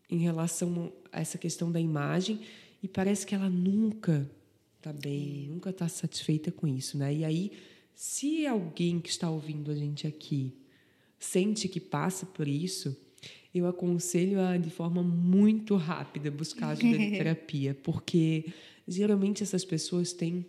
[0.09, 2.39] em relação a essa questão da imagem
[2.83, 4.29] e parece que ela nunca
[4.77, 7.13] está bem, nunca está satisfeita com isso, né?
[7.13, 7.51] E aí,
[7.95, 10.53] se alguém que está ouvindo a gente aqui
[11.17, 12.95] sente que passa por isso,
[13.53, 18.45] eu aconselho a, de forma muito rápida, buscar ajuda de terapia, porque
[18.85, 20.45] geralmente essas pessoas têm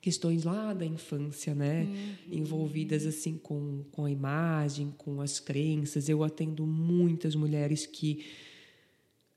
[0.00, 2.38] questões lá da infância, né, uhum.
[2.38, 6.08] envolvidas assim com, com a imagem, com as crenças.
[6.08, 8.24] Eu atendo muitas mulheres que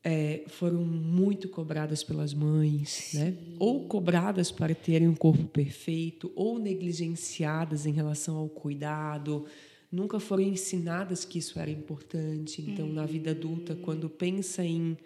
[0.04, 3.36] é, foram muito cobradas pelas mães, né?
[3.58, 9.46] ou cobradas para terem um corpo perfeito, ou negligenciadas em relação ao cuidado,
[9.90, 12.62] nunca foram ensinadas que isso era importante.
[12.62, 12.94] Então, uhum.
[12.94, 14.98] na vida adulta, quando pensa em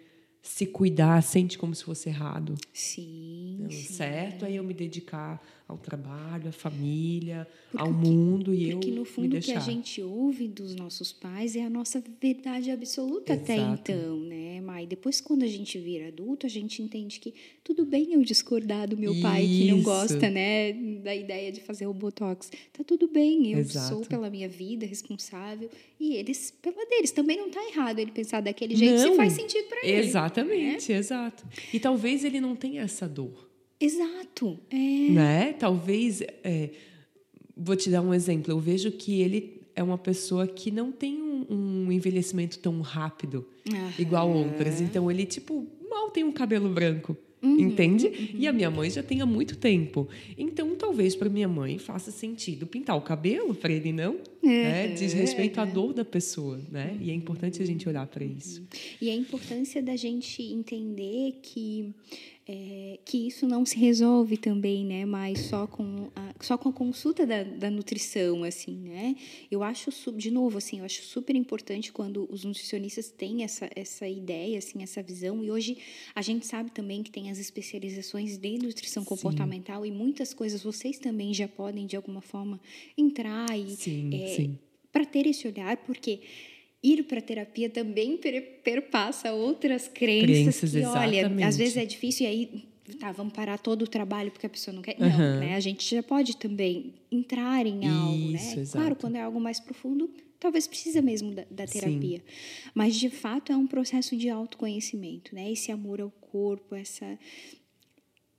[0.42, 2.54] se cuidar, sente como se fosse errado.
[2.72, 3.66] Sim.
[3.70, 3.92] Sim.
[3.92, 4.44] Certo?
[4.44, 9.04] Aí eu me dedicar ao trabalho, à família, porque ao mundo e eu Porque no
[9.04, 13.52] fundo o que a gente ouve dos nossos pais é a nossa verdade absoluta Exato.
[13.52, 14.86] até então, né, Mai?
[14.86, 18.96] Depois quando a gente vira adulto, a gente entende que tudo bem eu discordar do
[18.96, 19.20] meu Isso.
[19.20, 22.50] pai que não gosta, né, da ideia de fazer o botox.
[22.72, 23.88] Tá tudo bem, eu Exato.
[23.88, 25.68] sou pela minha vida responsável
[26.00, 27.10] e eles pela deles.
[27.10, 29.10] Também não tá errado ele pensar daquele jeito não.
[29.10, 29.98] se faz sentido para ele.
[29.98, 30.98] Exatamente, né?
[30.98, 31.44] exato.
[31.74, 33.47] E talvez ele não tenha essa dor.
[33.80, 34.58] Exato.
[34.70, 35.10] É.
[35.10, 35.52] Né?
[35.52, 36.22] Talvez.
[36.42, 36.70] É,
[37.56, 38.52] vou te dar um exemplo.
[38.52, 43.46] Eu vejo que ele é uma pessoa que não tem um, um envelhecimento tão rápido,
[43.70, 43.90] uhum.
[43.98, 44.80] igual outras.
[44.80, 47.16] Então, ele, tipo, mal tem um cabelo branco.
[47.40, 48.06] Uhum, entende?
[48.08, 48.28] Uhum.
[48.34, 50.08] E a minha mãe já tem há muito tempo.
[50.36, 54.16] Então, talvez para minha mãe faça sentido pintar o cabelo, para ele não.
[54.48, 54.88] Né?
[54.88, 56.60] Diz respeito à dor da pessoa.
[56.70, 56.96] Né?
[57.00, 58.62] E é importante a gente olhar para isso.
[59.00, 61.94] E a importância da gente entender que
[62.50, 65.04] é, que isso não se resolve também, né?
[65.04, 69.14] Mas só com a, só com a consulta da, da nutrição, assim, né?
[69.50, 74.08] Eu acho, de novo, assim, eu acho super importante quando os nutricionistas têm essa, essa
[74.08, 75.44] ideia, assim, essa visão.
[75.44, 75.76] E hoje
[76.14, 79.08] a gente sabe também que tem as especializações de nutrição sim.
[79.10, 82.58] comportamental e muitas coisas vocês também já podem, de alguma forma,
[82.96, 83.76] entrar e...
[83.76, 84.28] Sim, é.
[84.92, 86.20] Para ter esse olhar, porque
[86.82, 88.18] ir para terapia também
[88.62, 93.58] perpassa outras crenças, crenças que, olha, às vezes é difícil e aí tá, vamos parar
[93.58, 94.96] todo o trabalho porque a pessoa não quer.
[94.98, 95.08] Uhum.
[95.08, 95.54] Não, né?
[95.54, 98.54] A gente já pode também entrar em algo, né?
[98.56, 98.72] Exato.
[98.72, 102.18] Claro, quando é algo mais profundo, talvez precisa mesmo da, da terapia.
[102.18, 102.70] Sim.
[102.74, 105.50] Mas de fato é um processo de autoconhecimento, né?
[105.50, 107.18] Esse amor ao corpo, essa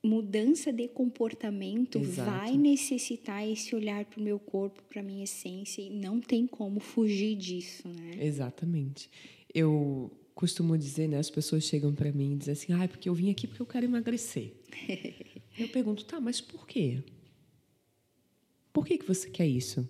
[0.03, 2.29] mudança de comportamento Exato.
[2.29, 6.47] vai necessitar esse olhar para o meu corpo, para a minha essência, e não tem
[6.47, 8.25] como fugir disso, né?
[8.25, 9.09] Exatamente.
[9.53, 13.13] Eu costumo dizer, né, as pessoas chegam para mim e dizem assim, ah, porque eu
[13.13, 14.53] vim aqui porque eu quero emagrecer.
[15.59, 17.03] eu pergunto, tá, mas por quê?
[18.71, 19.87] Por que, que você quer isso?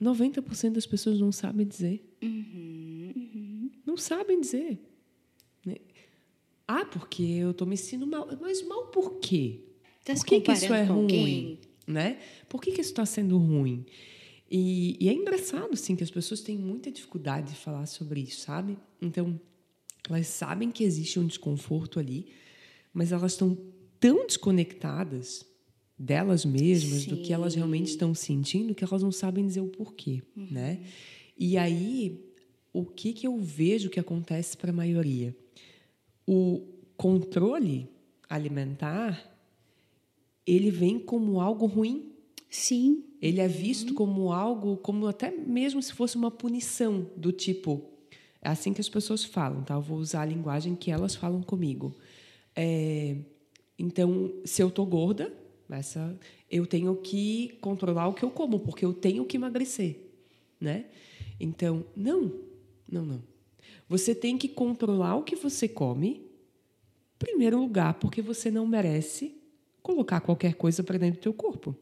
[0.00, 2.16] 90% das pessoas não sabem dizer.
[2.22, 3.70] Uhum, uhum.
[3.84, 4.78] Não sabem dizer.
[6.66, 8.28] Ah, porque eu estou me sentindo mal.
[8.40, 9.60] Mas mal por quê?
[10.04, 11.58] Tá por que, que isso é ruim?
[11.86, 12.18] Né?
[12.48, 13.84] Por que, que isso está sendo ruim?
[14.50, 18.42] E, e, é engraçado, sim, que as pessoas têm muita dificuldade de falar sobre isso,
[18.42, 18.78] sabe?
[19.02, 19.40] Então,
[20.08, 22.28] elas sabem que existe um desconforto ali,
[22.94, 23.58] mas elas estão
[23.98, 25.44] tão desconectadas
[25.98, 27.10] delas mesmas, sim.
[27.10, 30.46] do que elas realmente estão sentindo, que elas não sabem dizer o porquê, uhum.
[30.50, 30.80] né?
[31.36, 32.24] E aí,
[32.72, 35.34] o que, que eu vejo que acontece para a maioria?
[36.26, 36.62] O
[36.96, 37.88] controle
[38.28, 39.36] alimentar
[40.46, 42.12] ele vem como algo ruim.
[42.48, 43.02] Sim.
[43.20, 43.96] Ele é visto uhum.
[43.96, 47.90] como algo, como até mesmo se fosse uma punição do tipo.
[48.40, 49.74] É assim que as pessoas falam, tá?
[49.74, 51.96] Eu vou usar a linguagem que elas falam comigo.
[52.54, 53.16] É,
[53.78, 55.32] então, se eu tô gorda,
[55.68, 56.16] essa,
[56.48, 59.98] eu tenho que controlar o que eu como, porque eu tenho que emagrecer,
[60.60, 60.86] né?
[61.40, 62.32] Então, não,
[62.88, 63.22] não, não.
[63.88, 66.26] Você tem que controlar o que você come,
[67.16, 69.34] em primeiro lugar, porque você não merece
[69.82, 71.76] colocar qualquer coisa para dentro do teu corpo.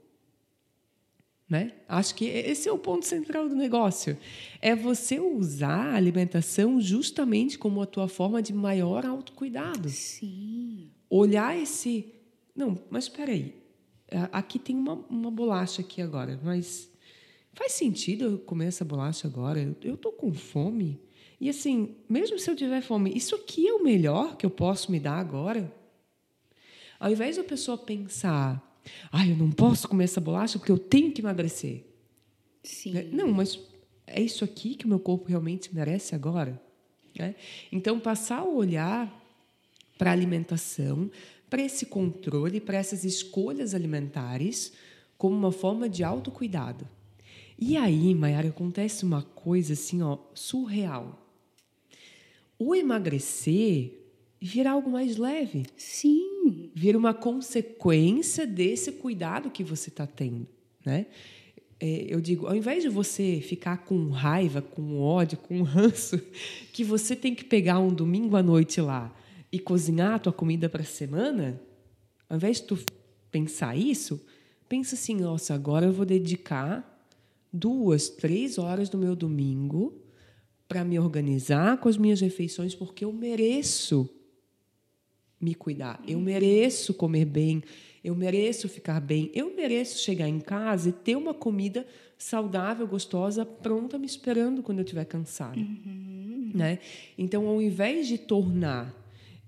[1.49, 1.73] Né?
[1.89, 4.17] Acho que esse é o ponto central do negócio.
[4.61, 9.89] É você usar a alimentação justamente como a tua forma de maior autocuidado.
[9.89, 10.91] Sim.
[11.09, 12.13] Olhar esse.
[12.55, 13.55] Não, mas espera aí.
[14.33, 16.91] Aqui tem uma, uma bolacha aqui agora, mas
[17.53, 19.77] faz sentido eu comer essa bolacha agora?
[19.83, 21.01] Eu estou com fome.
[21.41, 24.91] E assim, mesmo se eu tiver fome, isso aqui é o melhor que eu posso
[24.91, 25.73] me dar agora?
[26.99, 31.13] Ao invés da pessoa pensar, ah, eu não posso comer essa bolacha porque eu tenho
[31.13, 31.85] que emagrecer.
[32.63, 32.93] Sim.
[32.93, 33.09] Né?
[33.13, 33.59] Não, mas
[34.07, 36.61] é isso aqui que o meu corpo realmente merece agora?
[37.19, 37.35] Né?
[37.71, 39.23] Então, passar a olhar
[39.99, 41.11] para a alimentação,
[41.51, 44.73] para esse controle, para essas escolhas alimentares,
[45.17, 46.89] como uma forma de autocuidado.
[47.59, 51.24] E aí, Mayara, acontece uma coisa assim, ó, surreal
[52.59, 54.05] o emagrecer
[54.41, 55.65] vira algo mais leve.
[55.77, 56.71] Sim.
[56.75, 60.47] Vira uma consequência desse cuidado que você está tendo,
[60.85, 61.07] né?
[61.81, 66.21] É, eu digo, ao invés de você ficar com raiva, com ódio, com ranço,
[66.73, 69.15] que você tem que pegar um domingo à noite lá
[69.51, 71.61] e cozinhar a tua comida para a semana,
[72.29, 72.79] ao invés de tu
[73.31, 74.25] pensar isso,
[74.69, 77.09] pensa assim, nossa, agora eu vou dedicar
[77.53, 80.04] duas, três horas do meu domingo
[80.69, 84.09] para me organizar com as minhas refeições, porque eu mereço
[85.41, 87.63] me cuidar, eu mereço comer bem,
[88.03, 93.45] eu mereço ficar bem, eu mereço chegar em casa e ter uma comida saudável, gostosa,
[93.45, 96.51] pronta me esperando quando eu estiver cansada, uhum.
[96.55, 96.79] né?
[97.19, 98.95] Então, ao invés de tornar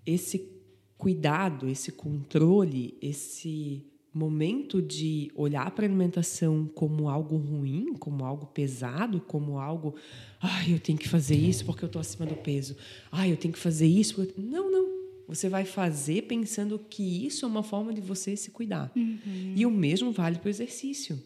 [0.05, 0.51] esse
[0.99, 3.85] cuidado, esse controle, esse
[4.17, 9.95] momento de olhar para a alimentação como algo ruim, como algo pesado, como algo,
[10.41, 12.75] ai, eu tenho que fazer isso porque eu estou acima do peso.
[13.13, 14.15] Ai, eu tenho que fazer isso.
[14.15, 14.41] Porque...
[14.41, 14.97] Não, não.
[15.29, 18.91] Você vai fazer pensando que isso é uma forma de você se cuidar.
[18.97, 19.53] Uhum.
[19.55, 21.23] E o mesmo vale para o exercício.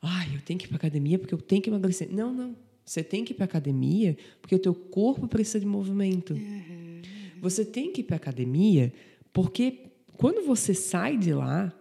[0.00, 2.08] Ai, eu tenho que ir para academia porque eu tenho que emagrecer.
[2.12, 2.54] Não, não.
[2.84, 6.34] Você tem que ir para academia porque o teu corpo precisa de movimento.
[6.34, 7.02] Uhum.
[7.40, 8.92] Você tem que ir para academia
[9.32, 11.74] porque quando você sai de lá,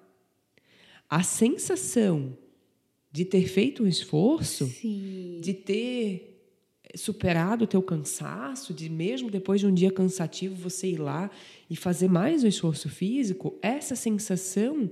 [1.09, 2.37] a sensação
[3.11, 5.39] de ter feito um esforço, Sim.
[5.41, 6.29] de ter
[6.95, 11.29] superado o teu cansaço, de mesmo depois de um dia cansativo você ir lá
[11.69, 14.91] e fazer mais um esforço físico, essa sensação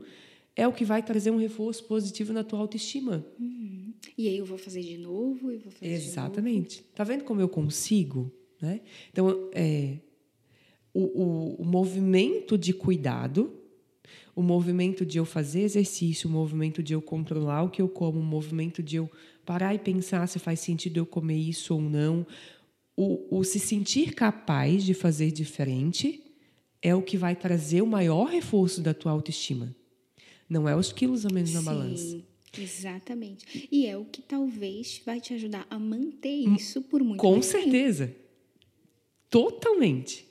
[0.56, 3.25] é o que vai trazer um reforço positivo na tua autoestima.
[3.39, 3.93] Uhum.
[4.17, 6.84] E aí eu vou fazer de novo e vou fazer Exatamente.
[6.95, 8.32] Tá vendo como eu consigo?
[8.60, 8.82] Né?
[9.12, 9.99] Então, é,
[10.93, 13.56] o, o, o movimento de cuidado,
[14.38, 18.19] o movimento de eu fazer exercício, o movimento de eu controlar o que eu como,
[18.19, 19.10] o movimento de eu
[19.43, 22.23] parar e pensar se faz sentido eu comer isso ou não,
[22.95, 26.23] o, o se sentir capaz de fazer diferente
[26.84, 29.76] é o que vai trazer o maior reforço da tua autoestima.
[30.47, 32.23] Não é os quilos a menos na Sim, balança.
[32.56, 33.67] Exatamente.
[33.71, 37.43] E é o que talvez vai te ajudar a manter isso por muito Com tempo.
[37.43, 38.15] certeza.
[39.32, 40.28] Totalmente.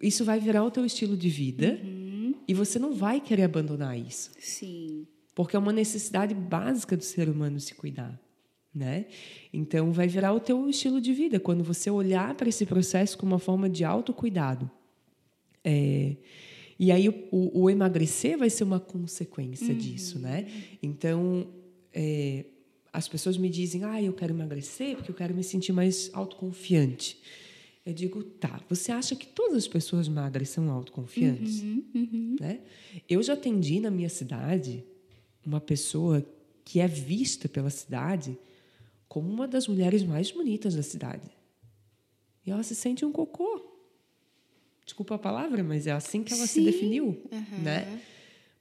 [0.00, 2.03] Isso vai virar o teu estilo de vida Uhum.
[2.46, 4.30] E você não vai querer abandonar isso.
[4.38, 5.06] Sim.
[5.34, 8.20] Porque é uma necessidade básica do ser humano se cuidar.
[8.74, 9.06] Né?
[9.52, 13.32] Então, vai virar o teu estilo de vida quando você olhar para esse processo como
[13.32, 14.68] uma forma de autocuidado.
[15.62, 16.16] É,
[16.78, 20.18] e aí, o, o, o emagrecer vai ser uma consequência disso.
[20.18, 20.46] Né?
[20.82, 21.46] Então,
[21.92, 22.46] é,
[22.92, 27.18] as pessoas me dizem: ah, eu quero emagrecer porque eu quero me sentir mais autoconfiante.
[27.84, 31.62] Eu digo: tá, você acha que todas as pessoas magras são autoconfiantes?
[31.62, 32.36] Uhum, uhum.
[32.40, 32.60] né?
[33.08, 34.84] Eu já atendi na minha cidade
[35.44, 36.24] uma pessoa
[36.64, 38.38] que é vista pela cidade
[39.06, 41.30] como uma das mulheres mais bonitas da cidade.
[42.46, 43.70] E ela se sente um cocô.
[44.84, 46.64] Desculpa a palavra, mas é assim que ela se Sim.
[46.64, 47.62] definiu, Aham.
[47.62, 48.00] né?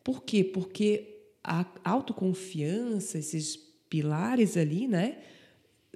[0.04, 0.44] Por quê?
[0.44, 3.56] Porque a autoconfiança, esses
[3.90, 5.22] pilares ali, né,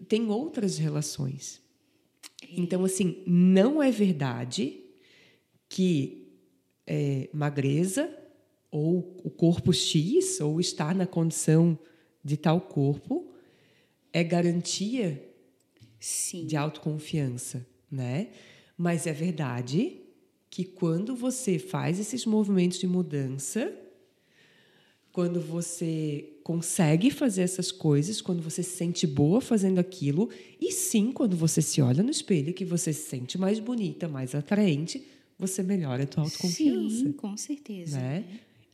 [0.07, 1.61] tem outras relações.
[2.51, 4.83] Então, assim, não é verdade
[5.67, 6.27] que
[6.85, 8.09] é, magreza
[8.71, 11.77] ou o corpo X ou estar na condição
[12.23, 13.31] de tal corpo
[14.13, 15.23] é garantia
[15.99, 16.45] Sim.
[16.45, 18.29] de autoconfiança, né?
[18.77, 20.01] Mas é verdade
[20.49, 23.73] que quando você faz esses movimentos de mudança,
[25.11, 30.29] quando você consegue fazer essas coisas, quando você se sente boa fazendo aquilo,
[30.61, 34.33] e sim, quando você se olha no espelho, que você se sente mais bonita, mais
[34.33, 35.05] atraente,
[35.37, 37.99] você melhora a tua autoconfiança, Sim, com certeza.
[37.99, 38.23] né?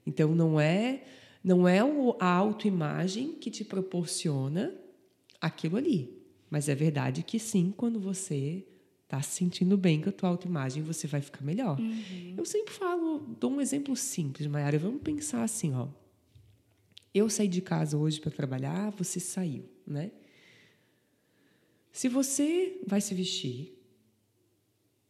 [0.05, 1.01] Então não é
[1.43, 4.71] não é o- a autoimagem que te proporciona
[5.41, 6.15] aquilo ali,
[6.51, 8.63] mas é verdade que sim, quando você
[9.03, 11.79] está se sentindo bem com a tua autoimagem, você vai ficar melhor.
[12.37, 15.87] Eu sempre falo, dou um exemplo simples, Mayara, vamos pensar assim, ó.
[17.13, 20.11] Eu saí de casa hoje para trabalhar, você saiu, né?
[21.91, 23.77] Se você vai se vestir,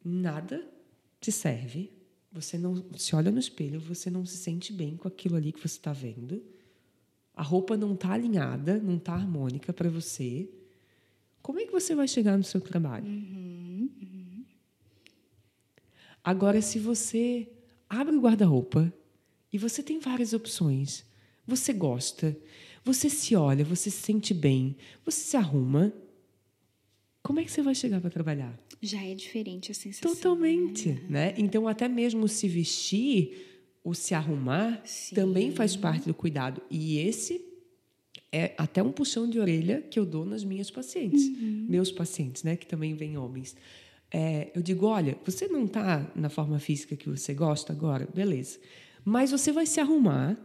[0.04, 0.70] nada
[1.22, 1.92] te serve.
[2.32, 5.60] Você não se olha no espelho, você não se sente bem com aquilo ali que
[5.60, 6.44] você está vendo.
[7.34, 10.50] A roupa não está alinhada, não está harmônica para você.
[11.42, 13.08] Como é que você vai chegar no seu trabalho?
[16.24, 17.50] Agora, se você
[17.90, 18.92] abre o guarda-roupa
[19.52, 21.06] e você tem várias opções,
[21.46, 22.36] você gosta,
[22.84, 24.76] você se olha, você se sente bem,
[25.06, 25.94] você se arruma,
[27.22, 28.60] como é que você vai chegar para trabalhar?
[28.82, 30.14] Já é diferente a sensação.
[30.14, 31.06] Totalmente, né?
[31.10, 31.34] né?
[31.38, 35.16] Então, até mesmo se vestir, o se arrumar, Sim.
[35.16, 36.62] também faz parte do cuidado.
[36.70, 37.46] E esse
[38.30, 41.30] é até um puxão de orelha que eu dou nas minhas pacientes,
[41.70, 42.58] meus pacientes, né?
[42.58, 43.56] Que também vêm homens.
[44.12, 48.60] É, eu digo, olha, você não está na forma física que você gosta agora, beleza?
[49.06, 50.38] Mas você vai se arrumar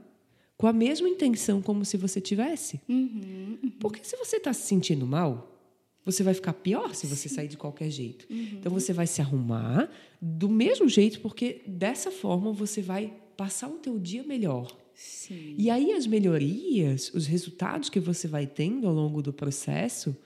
[0.58, 2.80] com a mesma intenção como se você tivesse.
[2.88, 5.56] Uhum, Porque se você está se sentindo mal,
[6.04, 8.26] você vai ficar pior se você sair de qualquer jeito.
[8.28, 9.88] Então você vai se arrumar
[10.20, 14.76] do mesmo jeito, porque dessa forma você vai passar o teu dia melhor.
[14.94, 15.54] Sim.
[15.56, 20.16] E aí as melhorias, os resultados que você vai tendo ao longo do processo,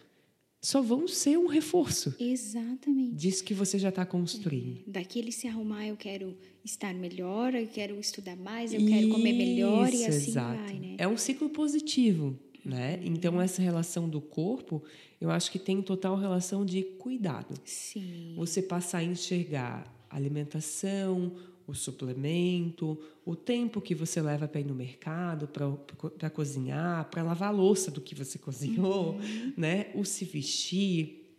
[0.62, 3.16] só vão ser um reforço Exatamente.
[3.16, 4.80] disso que você já está construindo.
[4.86, 9.92] Daquele se arrumar, eu quero estar melhor, eu quero estudar mais, eu quero comer melhor
[9.92, 10.62] e Isso, assim exato.
[10.62, 10.94] vai, né?
[10.98, 13.00] É um ciclo positivo, né?
[13.02, 14.80] Então essa relação do corpo,
[15.20, 17.54] eu acho que tem total relação de cuidado.
[17.64, 18.34] Sim.
[18.36, 21.32] Você passar a enxergar alimentação,
[21.66, 27.48] o suplemento, o tempo que você leva para ir no mercado, para cozinhar, para lavar
[27.48, 29.16] a louça do que você cozinhou,
[29.56, 29.90] né?
[29.94, 31.36] O se vestir,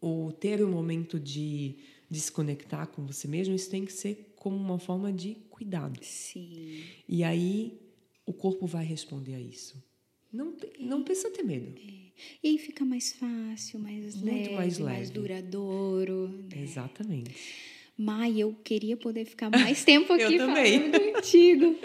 [0.00, 1.76] o ter um momento de
[2.10, 5.98] desconectar com você mesmo, isso tem que ser como uma forma de cuidado.
[6.02, 6.82] Sim.
[7.08, 7.78] E aí
[8.24, 9.82] o corpo vai responder a isso.
[10.32, 11.72] Não, não precisa ter medo.
[12.42, 15.12] E aí fica mais fácil, mais Muito leve, mais mais, leve.
[15.12, 16.28] duradouro.
[16.28, 16.62] né?
[16.62, 17.34] Exatamente.
[17.98, 21.76] Mai, eu queria poder ficar mais tempo aqui falando contigo.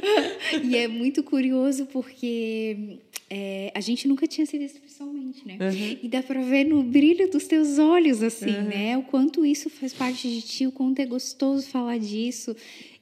[0.64, 3.00] E é muito curioso porque
[3.30, 5.58] é, a gente nunca tinha sido visto pessoalmente, né?
[5.60, 5.98] Uhum.
[6.04, 8.64] E dá para ver no brilho dos teus olhos, assim, uhum.
[8.64, 8.98] né?
[8.98, 12.56] O quanto isso faz parte de ti, o quanto é gostoso falar disso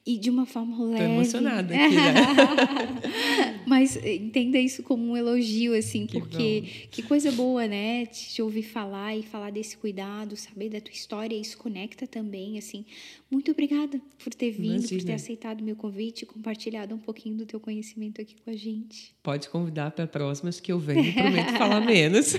[0.05, 1.05] e de uma forma leve.
[1.05, 3.61] Tô emocionada aqui, né?
[3.67, 6.87] Mas entenda isso como um elogio, assim, que porque bom.
[6.89, 8.05] que coisa boa, né?
[8.07, 12.85] Te ouvir falar e falar desse cuidado, saber da tua história, isso conecta também, assim.
[13.29, 14.99] Muito obrigada por ter vindo, Imagina.
[14.99, 18.49] por ter aceitado o meu convite e compartilhado um pouquinho do teu conhecimento aqui com
[18.49, 19.15] a gente.
[19.23, 22.33] Pode convidar para próximas que eu venho e prometo falar menos.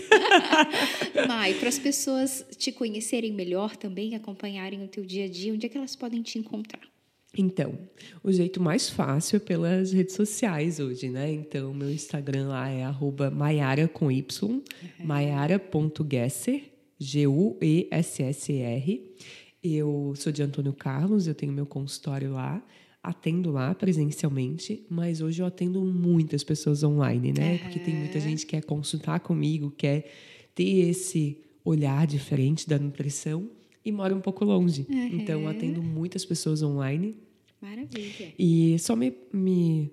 [1.26, 5.64] Mai, para as pessoas te conhecerem melhor também, acompanharem o teu dia a dia, onde
[5.64, 6.91] é que elas podem te encontrar?
[7.36, 7.78] Então,
[8.22, 11.32] o jeito mais fácil é pelas redes sociais hoje, né?
[11.32, 14.60] Então, meu Instagram lá é arroba maiara com Y, uhum.
[15.00, 16.64] maiara.gesser,
[16.98, 18.36] G-U-E-S-S-E-R.
[19.62, 22.62] Eu sou de Antônio Carlos, eu tenho meu consultório lá,
[23.02, 27.52] atendo lá presencialmente, mas hoje eu atendo muitas pessoas online, né?
[27.52, 27.58] Uhum.
[27.58, 30.04] Porque tem muita gente que quer consultar comigo, quer
[30.54, 33.48] ter esse olhar diferente da nutrição
[33.84, 34.86] e mora um pouco longe.
[34.88, 35.20] Uhum.
[35.20, 37.16] Então, atendo muitas pessoas online.
[37.60, 38.32] Maravilha.
[38.38, 39.90] E só me, me,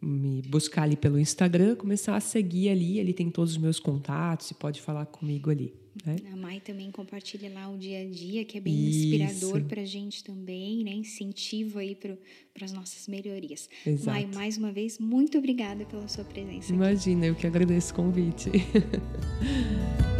[0.00, 2.98] me buscar ali pelo Instagram, começar a seguir ali.
[2.98, 5.72] Ele tem todos os meus contatos e pode falar comigo ali.
[6.04, 6.16] Né?
[6.32, 8.98] A Mai também compartilha lá o dia a dia, que é bem Isso.
[8.98, 10.92] inspirador para a gente também, né?
[10.92, 12.16] Incentivo aí para
[12.62, 13.68] as nossas melhorias.
[13.84, 14.06] Exato.
[14.06, 16.72] Mai, mais uma vez, muito obrigada pela sua presença.
[16.72, 17.28] Imagina, aqui.
[17.28, 18.50] eu que agradeço o convite.